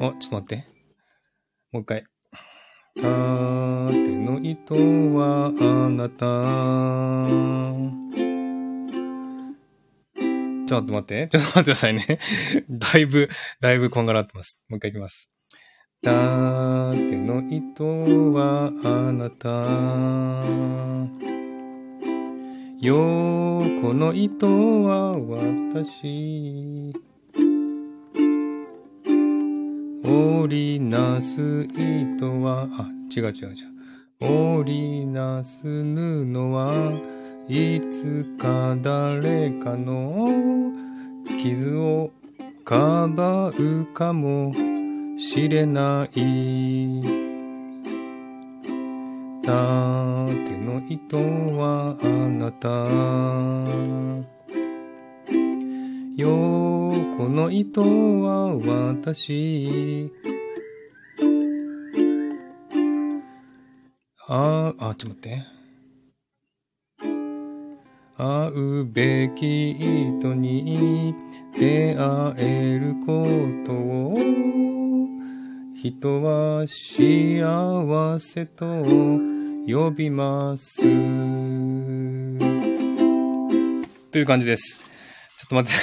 [0.00, 0.66] あ、ちょっと待って。
[1.70, 2.04] もう一回。
[2.96, 6.26] 縦の糸はあなた。
[10.66, 11.28] ちょっと待って。
[11.28, 12.18] ちょっと待ってくださいね。
[12.68, 13.28] だいぶ、
[13.60, 14.64] だいぶこんがらってます。
[14.68, 15.28] もう一回いきます。
[16.02, 17.84] 縦の糸
[18.32, 19.62] はあなた。
[22.82, 24.44] 横の糸
[24.82, 26.92] は私。
[30.04, 34.62] 織りなす糸は、あ、違う違う違う。
[34.64, 36.92] 織りなす布は
[37.46, 40.72] いつか誰かの
[41.40, 42.10] 傷を
[42.64, 44.52] かばうかも
[45.16, 47.11] しれない。
[49.42, 52.68] 縦の糸はあなた。
[56.16, 60.12] 横の糸は私。
[64.28, 65.62] あ、あ、ちょっと待って。
[68.16, 71.16] 会うべき人に
[71.58, 73.26] 出会えるこ
[73.66, 74.61] とを
[75.82, 78.64] 人は幸せと
[79.66, 80.80] 呼びます。
[80.80, 80.86] と
[84.20, 84.78] いう感じです。
[85.40, 85.76] ちょっと待っ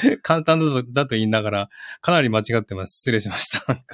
[0.00, 0.16] て。
[0.24, 1.68] 簡単だとだと言いながら、
[2.00, 3.00] かなり間違ってます。
[3.00, 3.84] 失礼しました。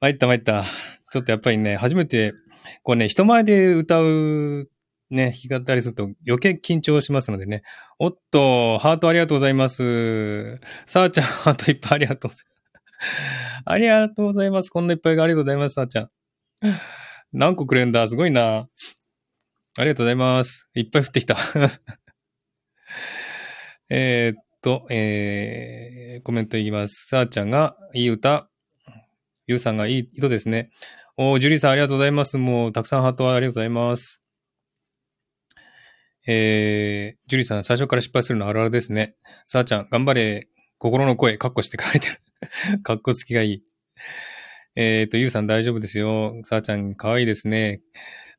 [0.00, 0.64] 参った参った。
[1.12, 2.34] ちょっとやっぱりね、初めて、
[2.82, 4.68] こうね、人前で歌う、
[5.10, 7.62] ね、弾き語りすると余計緊張しますのでね。
[8.00, 10.58] おっと、ハートありがとうございます。
[10.86, 12.53] さあちゃん、ハートいっぱいありがとうございます。
[13.64, 14.70] ありがとうございます。
[14.70, 16.10] こんないっぱいありがとうございます、さあちゃん。
[17.32, 18.06] 何個くれるんだ？
[18.08, 18.68] すごいな。
[19.76, 20.68] ありがとうございます。
[20.74, 21.36] いっぱい降ってきた。
[23.90, 27.08] えっと、えー、コメントいきます。
[27.08, 28.48] さあちゃんが、いい歌。
[29.46, 30.70] ゆうさんがいい糸ですね。
[31.16, 32.38] おー、ジュリーさんありがとうございます。
[32.38, 34.22] もう、たくさんハートありがとうございます。
[36.26, 39.16] えー、ジュリーさん、最初から失敗するのあるあるですね。
[39.46, 40.48] さあちゃん、頑張れ。
[40.78, 42.20] 心の声、カッコして書いてる。
[42.82, 43.62] カッコつきがいい。
[44.76, 46.34] えっ、ー、と、ゆうさん大丈夫ですよ。
[46.44, 47.80] さあちゃん、かわいいですね。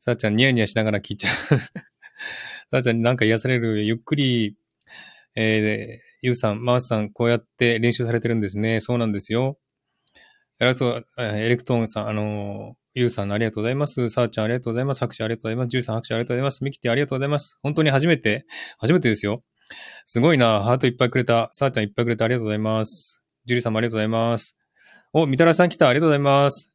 [0.00, 1.32] さあちゃん、ニヤニヤしながら聞いちゃう。
[2.70, 3.84] さあちゃん、なんか癒される？
[3.84, 4.56] ゆっくり、
[5.34, 8.80] えー、ゆうさん、マースさん、こうやって練習されてるんですね。
[8.80, 9.58] そうなんですよ。
[10.58, 14.08] ありがとう、エレクトーンさん、あの、ゆうさんありがとうございます。
[14.08, 15.00] さあちゃんありがとうございます。
[15.00, 15.68] 拍手ありがとうございます。
[15.68, 16.64] ジューさん拍手ありがとうございます。
[16.64, 17.58] ミキティありがとうございます。
[17.62, 18.46] 本当に初めて？
[18.78, 19.42] 初めてですよ。
[20.06, 20.62] すごいな。
[20.62, 21.50] ハートいっぱいくれた。
[21.52, 23.25] さあちゃんいっぱいくれてありがとうございます。
[23.46, 24.56] ジュリーさんもありがとうございます。
[25.12, 25.88] お、みたらしさん来た。
[25.88, 26.74] ありがとうございます。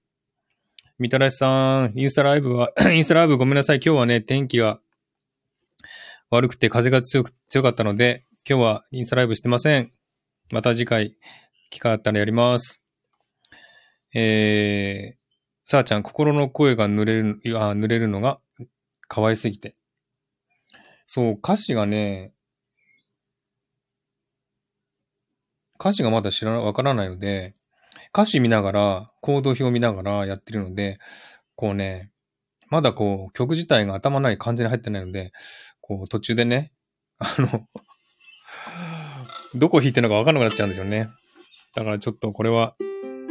[1.00, 3.82] みたらしさん、インスタライブは、 インスタライブごめんなさい。
[3.84, 4.80] 今日はね、天気が
[6.30, 9.92] 悪くて風が強く、強かったので、今日はインスタライブしてません。
[10.54, 11.18] また次回、
[11.72, 12.86] 機会あったらやります。
[14.14, 15.18] えー、
[15.66, 18.40] さあちゃん、心の声が濡れる、あ、濡れるのが
[19.10, 19.76] 可愛すぎて。
[21.06, 22.34] そう、歌詞がね、
[25.82, 27.56] 歌詞がまだ知らわからないので、
[28.14, 31.00] 歌詞見ながら、コード表見ながらやってるので、
[31.56, 32.12] こうね、
[32.70, 35.32] まだこう、曲自体が頭ない完全に入ってないので、
[35.82, 36.72] こう、途中でね、
[37.18, 37.68] あの
[39.56, 41.10] どこ弾いてるのかわかんなくなっちゃうんですよね。
[41.76, 42.76] だからちょっとこれは、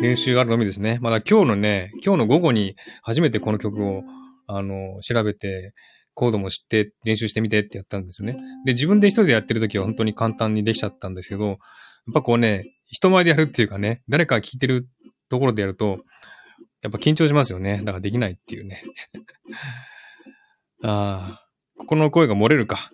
[0.00, 0.98] 練習があるのみですね。
[1.02, 4.02] まだ今日のね、今日の午後に初めてこの曲を、
[4.48, 5.72] あの、調べて、
[6.14, 8.36] コードも知って練習してみてってやったんですよね。
[8.64, 11.58] で、自分で一人でやってる時は本当に簡単にできちゃったんですけど、
[12.06, 14.88] やっぱこうね、人前でやるっていうかね、誰かが聞いてる
[15.28, 16.00] ところでやると、
[16.82, 17.78] やっぱ緊張しますよね。
[17.84, 18.82] だからできないっていうね。
[20.82, 22.90] ああ、心の声が漏れるか。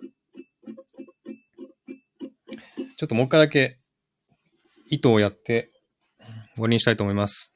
[2.97, 3.77] ちょっともう一回だけ、
[4.89, 5.69] 糸をやって、
[6.55, 7.53] 終わりにしたいと思います。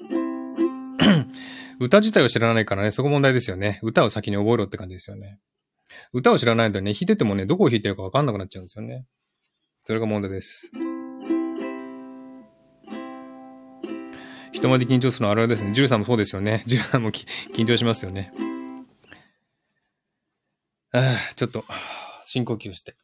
[1.80, 3.80] 歌自体を知らないからね、そこ問題ですよね。
[3.82, 5.40] 歌を先に覚えろって感じですよね。
[6.12, 9.04] 歌を知らないとね、弾いててもね、どこを弾いてるかわかんなくなっちゃうんですよね。
[9.84, 10.70] それが問題です。
[14.56, 15.72] 人前で緊張するのあるあるですね。
[15.72, 16.62] ジュさんもそうですよね。
[16.66, 18.32] ジュさんも緊張しますよね。
[20.92, 21.62] あちょっと、
[22.24, 22.94] 深呼吸して。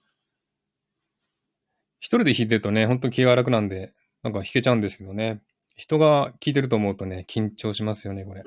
[2.00, 3.90] 一人で弾いてるとね、ほんと気が楽なんで、
[4.22, 5.42] なんか弾けちゃうんですけどね。
[5.76, 8.44] 人が聞いてると思うとね、緊張しますよね、これ。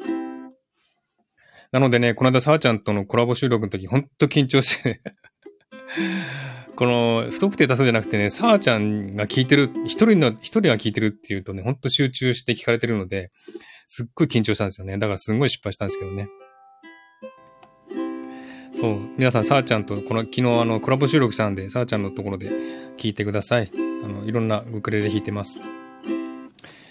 [1.72, 5.02] なのでね、この間、さあちゃんとのコラボ収録の時、ほんと緊張してね
[6.76, 13.30] この、不特定多数じゃなくてね、さあちゃんが聞いてる、一人の、一人が聞いてるっていうとね、ほんと集中して聞かれてるので、
[13.88, 14.98] すっごい緊張したんですよね。
[14.98, 16.28] だからすんごい失敗したんですけどね。
[18.74, 19.10] そう。
[19.18, 22.50] 皆さん、さあちゃんと、この、昨日あの、コラボ収録したんで、さあちゃんのところで
[22.98, 23.72] 聞いてください。
[24.04, 25.62] あの、いろんなウクレレ弾いてます。
[25.62, 25.64] い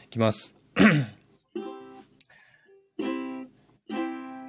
[0.09, 0.55] きます。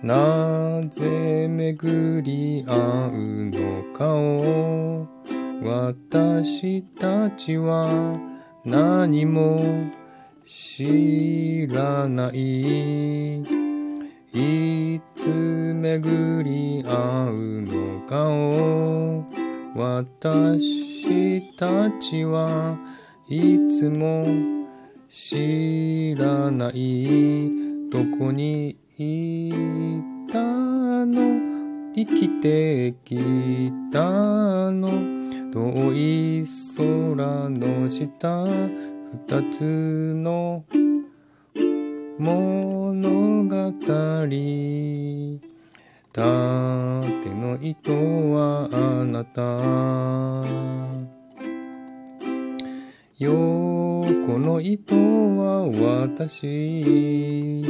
[0.02, 2.76] なぜ巡り合
[3.08, 5.15] うのかを
[5.64, 8.20] 私たちは
[8.64, 9.92] 何も
[10.44, 13.42] 知らない。
[14.34, 19.24] いつ巡り合うのかを
[19.76, 22.78] 私たちは
[23.28, 24.28] いつも
[25.08, 27.50] 知らない。
[27.90, 30.16] どこにい。
[30.36, 31.40] たの
[31.94, 34.02] 生きてきた
[34.72, 35.25] の
[35.56, 36.44] 遠い
[36.76, 36.84] 空
[37.48, 40.66] の下二つの
[42.20, 43.72] 物語。
[46.12, 46.24] 縦
[47.34, 47.94] の糸
[48.34, 49.42] はあなた。
[53.18, 55.70] 横の糸は
[56.10, 57.64] 私。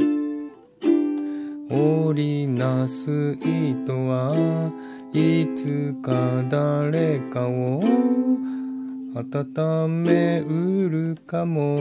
[1.69, 4.71] 織りなす糸は
[5.17, 6.12] いつか
[6.49, 7.82] 誰かを
[9.13, 11.80] 温めうるかも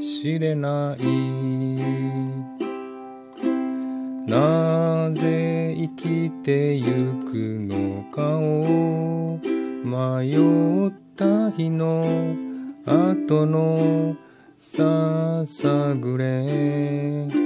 [0.00, 1.04] しれない。
[4.26, 6.82] なぜ生きてゆ
[7.30, 9.38] くのかを
[9.84, 10.38] 迷
[10.88, 12.34] った日の
[12.86, 14.16] 後の
[14.56, 17.39] ささぐれ。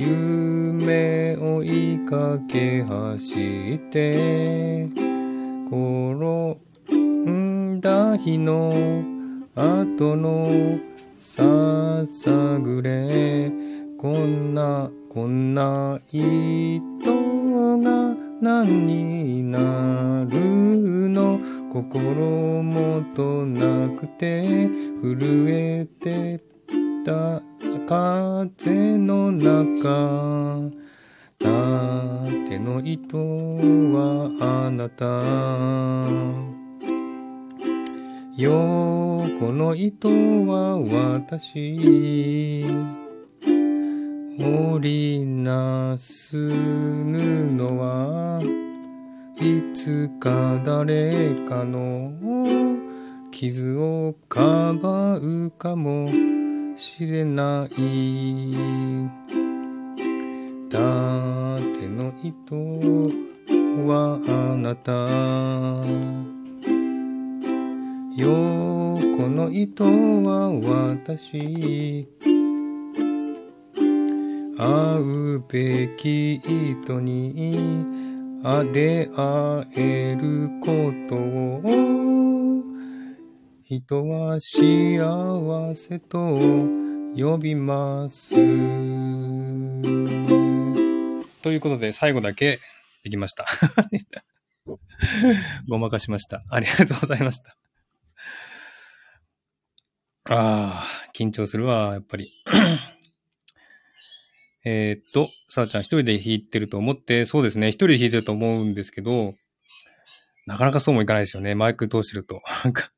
[0.00, 4.86] 夢追いかけ走って
[5.66, 5.74] 転
[6.94, 9.02] んだ日の
[9.56, 10.78] 後の
[11.18, 11.42] さ
[12.12, 12.30] さ
[12.60, 13.50] ぐれ
[13.98, 17.10] こんなこんな糸
[17.80, 21.40] が何になるの
[21.72, 24.68] 心もとなくて
[25.02, 26.40] 震えて
[27.04, 27.42] た
[27.88, 30.70] 風の中
[31.38, 34.30] 縦の糸は
[34.66, 35.06] あなた。
[38.36, 42.66] 横の糸は私。
[44.38, 46.52] 織りなす布
[47.78, 48.42] は
[49.40, 52.12] いつか誰かの
[53.30, 56.37] 傷をかばうかも。
[56.78, 57.70] しれない
[60.70, 60.78] 縦
[61.88, 62.54] の糸
[63.84, 64.92] はあなた。
[68.16, 70.52] 横の糸は
[70.94, 72.06] 私。
[74.56, 74.66] 会
[75.00, 77.84] うべき人に
[78.72, 81.97] 出会えることを
[83.70, 86.38] 人は幸せと
[87.14, 88.34] 呼びます。
[88.34, 88.40] と
[91.52, 92.60] いうことで最後だけ
[93.04, 93.44] できました。
[95.68, 96.42] ごまかしました。
[96.48, 97.58] ありがとうございました。
[100.30, 102.30] ああ、緊張するわ、やっぱり。
[104.64, 109.34] えっと、さあちゃん一人で弾いてると思って、そうですね、一人で弾いてると思うんですけど、
[110.46, 111.54] なかなかそうもいかないですよね。
[111.54, 112.40] マイク通してると。
[112.64, 112.88] なんか、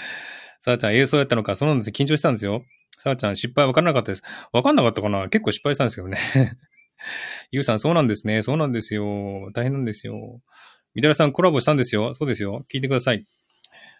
[0.60, 2.64] さあちゃん映像やったのか、そうなんです緊張したんですよ。
[2.98, 4.22] さあちゃん失敗わからなかったです。
[4.52, 5.28] わかんなかったかな？
[5.28, 6.18] 結構失敗したんですけどね。
[7.52, 8.42] ゆうさん、そうなんですね。
[8.42, 9.50] そうなんですよ。
[9.52, 10.40] 大変なんですよ。
[10.94, 12.14] みだらさん、コラボしたんですよ。
[12.14, 12.64] そうですよ。
[12.72, 13.26] 聞いてください。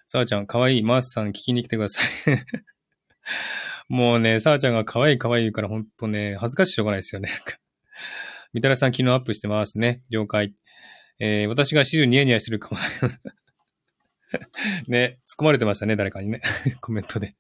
[0.07, 0.82] さあちゃん、かわいい。
[0.82, 2.07] マースさん、聞きに来てください。
[3.88, 7.30] もうね、さあちゃんが可愛い可愛い言うからほんとね、恥ずかしいしょうがないですよね。
[8.53, 10.03] みたらさん昨日アップしてますね。
[10.11, 10.55] 了解。
[11.18, 12.78] えー、私が始終ニヤニヤしてるかも。
[14.88, 16.40] ね、突っ込まれてましたね、誰かにね。
[16.80, 17.34] コメントで。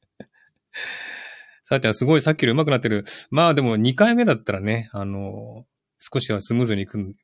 [1.64, 3.04] さあちゃんすごいさっきより上手くなってる。
[3.30, 5.64] まあでも2回目だったらね、あのー、
[5.98, 7.16] 少しはスムーズにいく、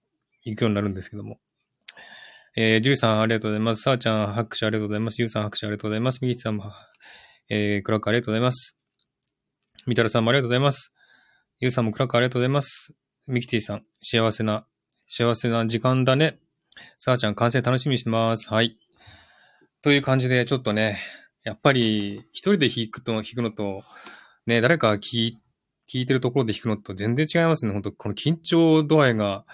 [0.45, 1.41] いくようになるんですけども。
[2.57, 3.83] えー、ジュイさんありがとうございます。
[3.83, 5.21] さあちゃん拍手ありがとうございます。
[5.21, 6.19] ユウさん拍手ありがとうございます。
[6.23, 6.73] ミギさんも、
[7.49, 8.77] えー、クラックありがとうございます。
[9.87, 10.93] みたらさんもありがとうございます。
[11.61, 12.93] ゆうさんもクラックありがとうございます。
[13.27, 14.67] ミキティさん、幸せな、
[15.07, 16.41] 幸せな時間だね。
[16.99, 18.51] さあちゃん、完成楽しみにしてます。
[18.51, 18.77] はい。
[19.83, 20.99] という感じで、ちょっとね、
[21.43, 23.83] やっぱり、一人で弾くと、弾くのと、
[24.47, 25.35] ね、誰か聞
[25.93, 27.73] 聞いてるところで弾くのと全然違いますね。
[27.73, 29.45] 本当この緊張度合いが、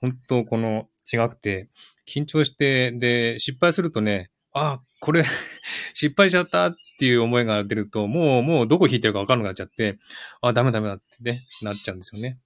[0.00, 1.68] 本当この違くて、
[2.08, 5.24] 緊張して、で、失敗するとね、あ、これ
[5.94, 9.98] 失敗しちゃったっていう思いが出ると、もう、もうどこ弾いてるかわかんなくなっちゃって、
[10.40, 12.38] あ、ダメダメだってね、なっちゃうんですよね。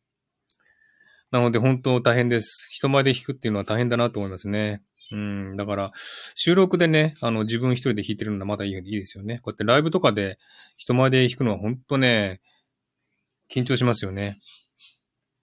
[1.30, 2.68] なので本当大変です。
[2.72, 4.82] 人前で弾くっていうのは大変だなと思いますね。
[5.12, 5.92] うん、だから、
[6.34, 9.38] 収録でね、あの、自分一人で弾いてるのはまだいいですよね。
[9.38, 10.38] こうやってライブとかで
[10.76, 12.40] 人前で弾くのは本当ね、
[13.50, 14.38] 緊張しますよね。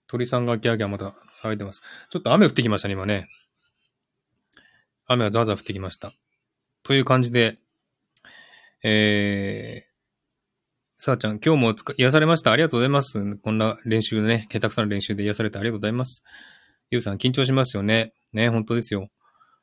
[0.06, 1.82] 鳥さんがギャーギャーまた騒いでます。
[2.10, 3.26] ちょっと雨降ってきましたね、今ね。
[5.06, 6.12] 雨がザーザー降ってきました。
[6.82, 7.54] という感じで、
[8.82, 12.52] えー、さあちゃん、今日も癒されました。
[12.52, 13.36] ありがとうございます。
[13.36, 16.24] こんな練習ね、下手くそな練習で癒されてありがとうございます。
[16.90, 18.12] ゆうさん、緊張しますよね。
[18.32, 19.08] ね、本当ですよ。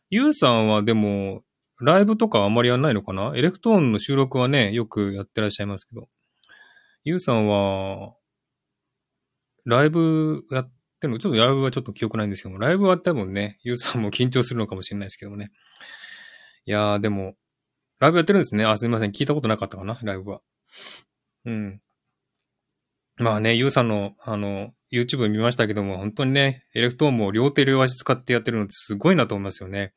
[0.09, 1.41] ゆうさんはでも、
[1.81, 3.33] ライブとかあんまりやんないのかな？
[3.35, 6.07] エレクトーンの収録はね、よくやってらっしゃいますけど。
[7.03, 8.15] ゆうさんは、
[9.65, 15.51] ライブやってるの、ちょっとライブはちょっと記憶ないんですけども、ライブは多分ね、ゆうさんも緊張するのかもしれないですけどもね。
[16.65, 17.35] いやー、でも、
[17.99, 18.63] ライブやってるんですね。
[18.63, 19.11] あ、すみません。
[19.11, 20.41] 聞いたことなかったかな、ライブは。
[21.45, 21.81] うん。
[23.17, 29.93] まあね、ゆうさんの、あの、YouTube 見ましたけども、本当にね、エレクトーンも両手両足使ってやってるのってすごいなと思いますよね。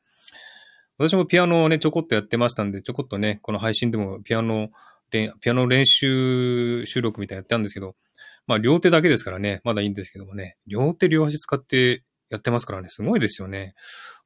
[0.97, 4.69] 私もピアノをね、ちょこっとやってましたんで、ちょこっとね、この配信でもピアノ、
[5.11, 7.95] ピアノ練習収録みたいなやったんですけど、
[8.47, 13.73] まあ両手だけですからね、まだいいんですけどもね、両手両足使ってやってますからね、すごいですよね。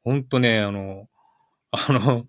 [0.04, 1.08] ほんとね、あの、
[1.72, 2.26] あの、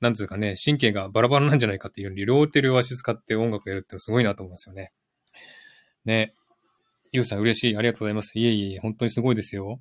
[0.00, 4.92] なんつうかね、神経がバラバラなんじゃないかっていうように、両手両足使って音楽やるってすごいなと思いますよね。
[6.06, 6.34] ね。
[7.12, 7.76] ゆうさん嬉しい。
[7.76, 8.38] ありがとうございます。
[8.38, 9.80] いえいえ、本当にすごいですよ。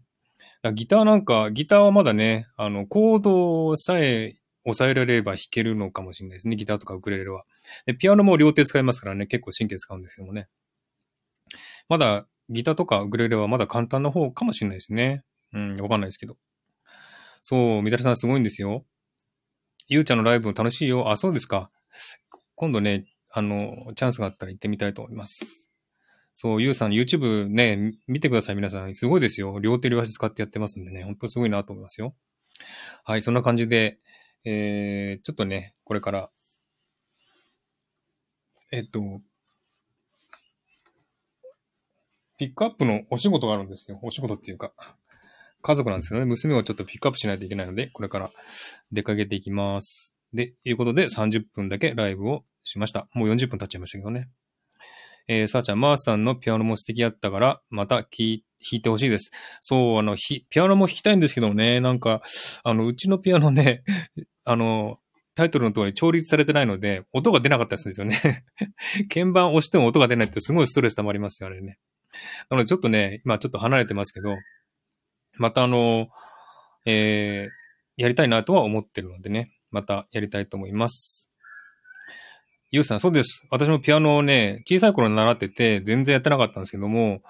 [0.61, 6.55] だギターなんか、ギターはまだね、あの、コードさえ抑えられれば弾けるのかもしれないですね。
[6.55, 7.43] ギターとかウクレレは。
[7.85, 10.47] で、ピアノも両手使いますからね、結構神経使うんですけどもね。
[11.87, 15.23] まだ、ギターとかウクレレはまだ簡単な方かもしれないですね。
[15.53, 16.37] うん、わかんないですけど。
[17.43, 18.85] そう、みたらさんすごいんですよ。
[19.87, 21.11] ゆうちゃんのライブも楽しいよ。
[21.11, 21.69] あ、そうですか。
[22.55, 25.64] 今度ね、あの、チャンスがあったら行ってみたいと思います。
[26.35, 28.93] そう、ゆうさん YouTube ね、見てください、皆さん。
[28.93, 29.57] すごいですよ。
[29.59, 32.13] 両手両足使ってやってますんでね、ほんとすごいなと思いますよ。
[33.05, 33.95] はい、そんな感じで、
[34.43, 36.29] えー、ちょっとね、これから、
[38.71, 39.21] えっと、
[42.37, 43.97] ピックアップのお仕事があるんですよ。
[44.03, 44.73] お仕事っていうか、
[45.61, 48.29] 家族なんですけどね、娘をちょっとピックアップしないといけないので、これから
[48.91, 50.13] 出かけていきます。
[50.33, 53.07] で、いうことで30分だけライブをしました。
[53.13, 54.29] もう40分経っちゃいましたけどね。
[55.27, 59.31] えー、さあちゃん、マーさんのピアノも素敵やったから、また弾いてほしいです。
[59.61, 62.21] そう、あの、ひピアノも弾きたいんですけどね、なんか、
[62.63, 63.83] あの、うちのピアノね、
[64.45, 64.99] あの、
[65.33, 68.45] タイトルの通り調律されてないので、音が出なかったですよね。
[69.09, 71.77] 鍵盤押しても音が出ないってすごいストレス溜まりますよね。
[72.49, 74.35] なのでちょっとね、今ちょっと離れてますけど、
[75.37, 76.07] またあの、
[76.85, 81.31] えー、やりたいなとは思ってるのでね、またやりたいと思います。
[82.71, 83.45] ゆうさん、そうです。
[83.51, 87.21] 私もピアノをね、小さい頃に習ってて、全然やってなかったんですけども、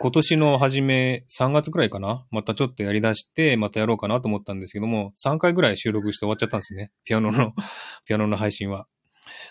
[0.00, 6.92] 今年の初め、3月くらいかなまたちょっとやり出して、またやろうかなと思ったんですけども、3回ぐらい収録して終わっちゃったんですね。
[7.04, 7.54] ピアノの
[8.04, 8.86] ピアノの配信は。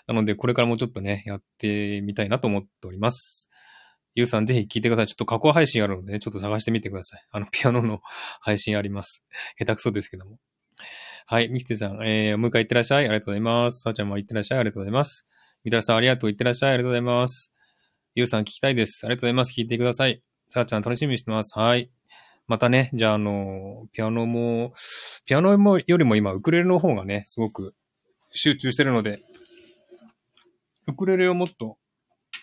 [0.06, 3.50] なので、これからもちょっとね、やってみたいなと思っております。
[4.14, 5.06] ゆうさんぜひ聞いてください。
[5.08, 7.26] ちょっと過去配信あるので、ね、ちょっと探してみてください。
[7.30, 8.00] あの、ピアノの
[8.40, 9.24] 配信あります。
[9.58, 10.38] 下手くそですけども。
[11.26, 13.04] はい、ミキテさん、えー、もう一回行ってらっしゃい。
[13.06, 13.80] ありがとうございます。
[13.80, 14.58] さあちゃんも行ってらっしゃい。
[14.58, 15.26] ありがとうございます。
[15.64, 16.30] みたらさん、ありがとう。
[16.30, 16.72] 行ってらっしゃい。
[16.74, 17.50] ありがとうございます。
[18.14, 19.06] ゆうさん、聞きたいです。
[19.06, 19.58] ありがとうございます。
[19.58, 20.20] 聞いてください。
[20.50, 21.58] さあちゃん、楽しみにしてます。
[21.58, 21.90] はい。
[22.46, 24.74] またね、じゃあ、あの、ピアノも、
[25.24, 27.74] ピアノもよりも今、ウクレレの方がね、すごく
[28.32, 29.22] 集中してるので、
[30.86, 31.78] ウクレレをもっと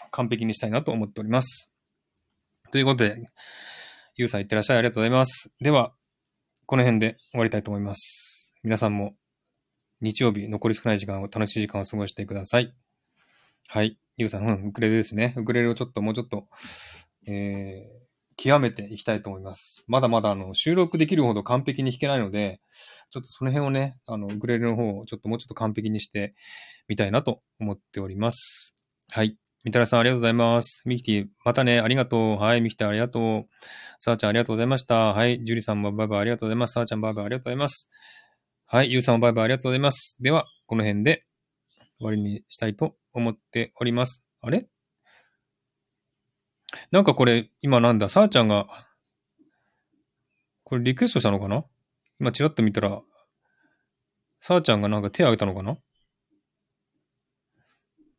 [0.10, 1.72] 完璧にしたいなと思っております。
[2.72, 3.30] ということで、
[4.16, 4.78] ゆうさんいってらっしゃい。
[4.80, 5.52] ありがとうございます。
[5.62, 5.94] では、
[6.66, 8.41] この辺で終わりたいと思います。
[8.64, 9.16] 皆さんも
[10.02, 12.74] 日曜日残り少ない時間を楽しい時間を過ごしてください。
[13.68, 13.98] はい。
[14.18, 15.34] ゆうさん、うん、ウクレレですね。
[15.38, 16.44] ウクレレをちょっともうちょっと、
[17.28, 19.84] えー、極めていきたいと思います。
[19.88, 22.60] まだまだあの収録できるほど完璧に弾けないので、
[23.10, 26.34] ちょっとその辺をね、あの、ウクレレの方をちょっともうちょっと完璧にして
[26.88, 28.76] みたいなと思っております。
[29.12, 29.38] はい。
[29.64, 30.82] みたらさんありがとうございます。
[30.86, 32.36] ミキティ、またね、ありがとう。
[32.38, 33.48] はい、ミキティありがとう。
[34.00, 35.14] さあちゃんありがとうございました。
[35.14, 36.74] はい、ジュリさんもバイバイありがとうございます。
[36.74, 37.90] さあちゃんバイバイありがとうございます。
[38.74, 40.16] はい、ゆうさんもバイバイありがとうございます。
[40.22, 41.26] では、この辺で
[42.00, 44.24] 終わりにしたいと思っております。
[44.40, 44.70] あれ？
[46.90, 48.68] なんかこれ、今なんだ、さあちゃんが、
[50.64, 51.66] これリクエストしたのかな？
[52.22, 53.02] 今チラッと見たら、
[54.40, 55.78] さあちゃんがなんか手を挙げたのかな？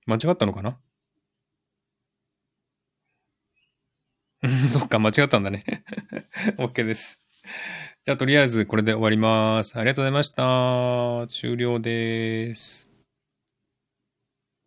[0.05, 0.79] 間違ったのかな？
[4.71, 5.65] そっか、間違ったんだね
[6.61, 7.19] OK です。
[8.05, 9.77] じゃあ、とりあえずこれで終わります。
[9.77, 11.25] ありがとうございました。
[11.29, 12.92] 終了です。